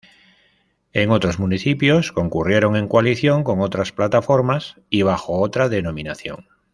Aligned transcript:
En 0.93 1.11
otros 1.11 1.37
municipios 1.37 2.11
concurrieron 2.11 2.75
en 2.75 2.87
coalición 2.87 3.43
con 3.43 3.61
otras 3.61 3.91
plataformas 3.91 4.77
y 4.89 5.03
bajo 5.03 5.39
otra 5.39 5.69
denominación. 5.69 6.47